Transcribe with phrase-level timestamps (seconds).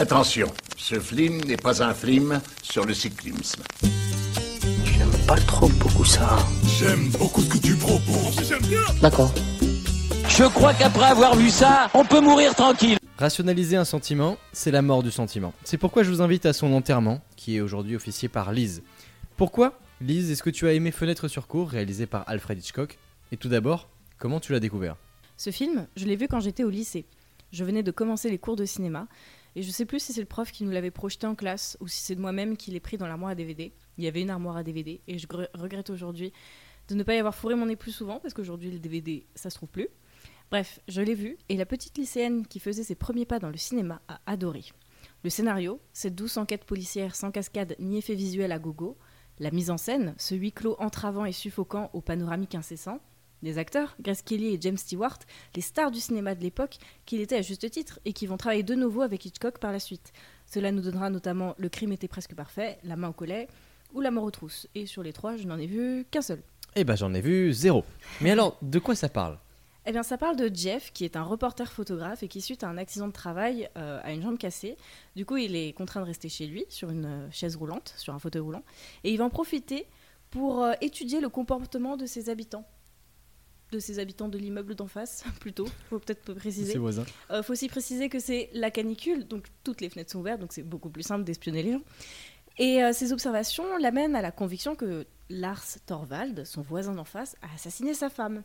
[0.00, 0.46] Attention,
[0.76, 3.64] ce film n'est pas un film sur le cyclisme.
[4.84, 6.38] J'aime pas trop beaucoup ça.
[6.78, 8.48] J'aime beaucoup ce que tu proposes.
[8.48, 8.78] J'aime bien.
[9.02, 9.34] D'accord.
[10.28, 12.96] Je crois qu'après avoir vu ça, on peut mourir tranquille.
[13.18, 15.52] Rationaliser un sentiment, c'est la mort du sentiment.
[15.64, 18.84] C'est pourquoi je vous invite à son enterrement, qui est aujourd'hui officié par Lise.
[19.36, 22.98] Pourquoi Lise, est-ce que tu as aimé Fenêtre sur cour, réalisé par Alfred Hitchcock
[23.32, 24.94] Et tout d'abord, comment tu l'as découvert?
[25.36, 27.04] Ce film, je l'ai vu quand j'étais au lycée.
[27.50, 29.08] Je venais de commencer les cours de cinéma,
[29.58, 31.88] et je sais plus si c'est le prof qui nous l'avait projeté en classe, ou
[31.88, 33.72] si c'est de moi-même qui l'ai pris dans l'armoire à DVD.
[33.96, 36.32] Il y avait une armoire à DVD, et je gre- regrette aujourd'hui
[36.86, 39.50] de ne pas y avoir fourré mon nez plus souvent, parce qu'aujourd'hui le DVD, ça
[39.50, 39.88] se trouve plus.
[40.52, 43.56] Bref, je l'ai vu, et la petite lycéenne qui faisait ses premiers pas dans le
[43.56, 44.64] cinéma a adoré.
[45.24, 48.96] Le scénario, cette douce enquête policière sans cascade ni effet visuel à gogo,
[49.40, 53.00] la mise en scène, ce huis clos entravant et suffocant au panoramique incessant,
[53.42, 55.18] les acteurs, Grace Kelly et James Stewart,
[55.54, 58.62] les stars du cinéma de l'époque, qu'il était à juste titre et qui vont travailler
[58.62, 60.12] de nouveau avec Hitchcock par la suite.
[60.46, 63.48] Cela nous donnera notamment Le crime était presque parfait, La main au collet
[63.94, 64.68] ou La mort aux trousses.
[64.74, 66.42] Et sur les trois, je n'en ai vu qu'un seul.
[66.76, 67.84] Eh ben j'en ai vu zéro.
[68.20, 69.38] Mais alors, de quoi ça parle?
[69.86, 72.68] Eh bien, ça parle de Jeff, qui est un reporter photographe et qui, suite à
[72.68, 74.76] un accident de travail, euh, a une jambe cassée.
[75.16, 78.12] Du coup, il est contraint de rester chez lui, sur une euh, chaise roulante, sur
[78.12, 78.62] un fauteuil roulant.
[79.02, 79.86] Et il va en profiter
[80.28, 82.66] pour euh, étudier le comportement de ses habitants.
[83.70, 85.66] De ses habitants de l'immeuble d'en face, plutôt.
[85.90, 86.72] faut peut-être préciser.
[86.72, 87.04] Ses voisins.
[87.30, 90.52] Euh, faut aussi préciser que c'est la canicule, donc toutes les fenêtres sont ouvertes, donc
[90.52, 91.82] c'est beaucoup plus simple d'espionner les gens.
[92.58, 97.36] Et euh, ces observations l'amènent à la conviction que Lars Thorvald, son voisin d'en face,
[97.42, 98.42] a assassiné sa femme.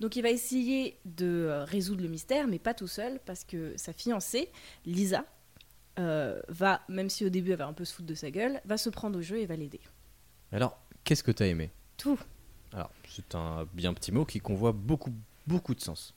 [0.00, 3.74] Donc il va essayer de euh, résoudre le mystère, mais pas tout seul, parce que
[3.76, 4.50] sa fiancée,
[4.84, 5.24] Lisa,
[5.98, 8.60] euh, va, même si au début elle va un peu se foutre de sa gueule,
[8.64, 9.80] va se prendre au jeu et va l'aider.
[10.52, 11.70] Alors, qu'est-ce que t'as aimé?
[11.96, 12.18] Tout.
[12.76, 15.12] Alors, c'est un bien petit mot qui convoit beaucoup,
[15.46, 16.14] beaucoup de sens.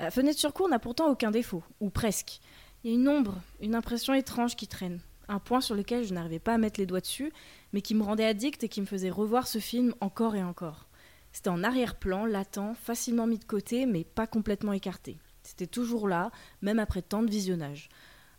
[0.00, 2.40] La fenêtre sur cour n'a pourtant aucun défaut, ou presque.
[2.82, 4.98] Il y a une ombre, une impression étrange qui traîne.
[5.28, 7.32] Un point sur lequel je n'arrivais pas à mettre les doigts dessus,
[7.72, 10.88] mais qui me rendait addict et qui me faisait revoir ce film encore et encore.
[11.32, 15.18] C'était en arrière-plan, latent, facilement mis de côté, mais pas complètement écarté.
[15.44, 16.32] C'était toujours là,
[16.62, 17.90] même après tant de visionnage.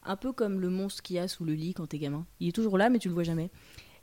[0.04, 2.26] Un peu comme le monstre qu'il y a sous le lit quand t'es gamin.
[2.42, 3.52] Il est toujours là, mais tu le vois jamais.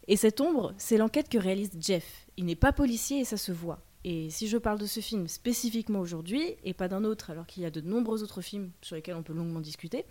[0.06, 2.26] Et cette ombre, c'est l'enquête que réalise Jeff.
[2.36, 3.80] Il n'est pas policier et ça se voit.
[4.04, 7.62] Et si je parle de ce film spécifiquement aujourd'hui, et pas d'un autre, alors qu'il
[7.62, 10.04] y a de nombreux autres films sur lesquels on peut longuement discuter,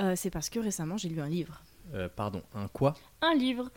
[0.00, 1.62] euh, c'est parce que récemment j'ai lu un livre.
[1.94, 2.94] Euh, pardon, un quoi?
[3.20, 3.70] Un livre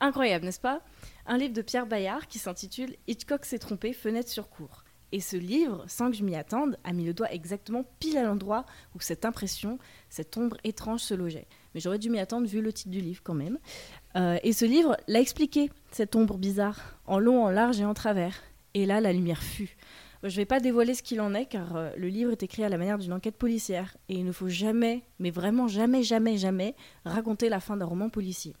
[0.00, 0.82] Incroyable, n'est-ce pas?
[1.26, 4.84] Un livre de Pierre Bayard qui s'intitule Hitchcock s'est trompé, fenêtre sur cour.
[5.12, 8.24] Et ce livre, sans que je m'y attende, a mis le doigt exactement pile à
[8.24, 9.78] l'endroit où cette impression,
[10.10, 11.46] cette ombre étrange se logeait.
[11.74, 13.58] Mais j'aurais dû m'y attendre vu le titre du livre quand même.
[14.16, 17.94] Euh, et ce livre l'a expliqué, cette ombre bizarre, en long, en large et en
[17.94, 18.42] travers.
[18.74, 19.76] Et là, la lumière fut.
[20.22, 22.64] Je ne vais pas dévoiler ce qu'il en est, car euh, le livre est écrit
[22.64, 23.96] à la manière d'une enquête policière.
[24.08, 26.74] Et il ne faut jamais, mais vraiment jamais, jamais, jamais,
[27.04, 28.54] raconter la fin d'un roman policier.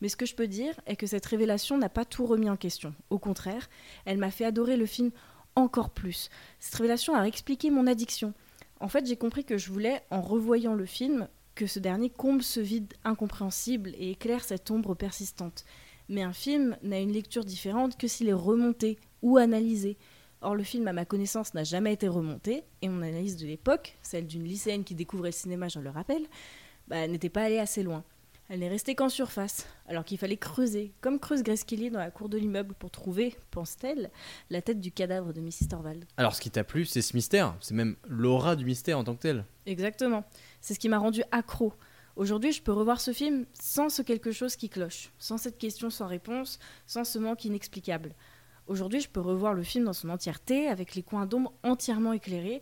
[0.00, 2.56] Mais ce que je peux dire est que cette révélation n'a pas tout remis en
[2.56, 2.94] question.
[3.10, 3.68] Au contraire,
[4.04, 5.10] elle m'a fait adorer le film
[5.56, 6.30] encore plus.
[6.58, 8.34] Cette révélation a expliqué mon addiction.
[8.80, 12.42] En fait, j'ai compris que je voulais, en revoyant le film, que ce dernier comble
[12.42, 15.64] ce vide incompréhensible et éclaire cette ombre persistante.
[16.08, 19.98] Mais un film n'a une lecture différente que s'il est remonté ou analysé.
[20.40, 23.96] Or, le film, à ma connaissance, n'a jamais été remonté, et mon analyse de l'époque,
[24.02, 26.26] celle d'une lycéenne qui découvrait le cinéma, je le rappelle,
[26.88, 28.02] bah, n'était pas allée assez loin.
[28.52, 32.10] Elle n'est restée qu'en surface, alors qu'il fallait creuser, comme creuse Grace Kelly dans la
[32.10, 34.10] cour de l'immeuble pour trouver, pense-t-elle,
[34.50, 35.68] la tête du cadavre de Mrs.
[35.70, 36.04] Thorvald.
[36.18, 37.56] Alors, ce qui t'a plu, c'est ce mystère.
[37.60, 39.46] C'est même l'aura du mystère en tant que tel.
[39.64, 40.22] Exactement.
[40.60, 41.72] C'est ce qui m'a rendu accro.
[42.14, 45.88] Aujourd'hui, je peux revoir ce film sans ce quelque chose qui cloche, sans cette question
[45.88, 48.14] sans réponse, sans ce manque inexplicable.
[48.66, 52.60] Aujourd'hui, je peux revoir le film dans son entièreté, avec les coins d'ombre entièrement éclairés.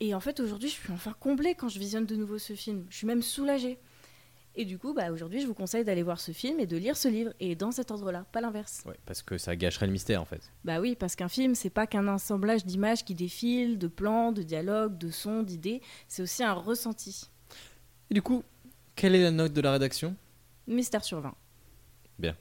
[0.00, 2.86] Et en fait, aujourd'hui, je suis enfin comblée quand je visionne de nouveau ce film.
[2.90, 3.78] Je suis même soulagée.
[4.54, 6.96] Et du coup, bah, aujourd'hui, je vous conseille d'aller voir ce film et de lire
[6.96, 8.82] ce livre, et dans cet ordre-là, pas l'inverse.
[8.84, 10.42] Ouais, parce que ça gâcherait le mystère en fait.
[10.64, 14.42] Bah oui, parce qu'un film, c'est pas qu'un assemblage d'images qui défilent, de plans, de
[14.42, 17.30] dialogues, de sons, d'idées, c'est aussi un ressenti.
[18.10, 18.42] Et du coup,
[18.94, 20.14] quelle est la note de la rédaction?
[20.66, 21.34] Mystère sur 20.
[22.18, 22.36] Bien.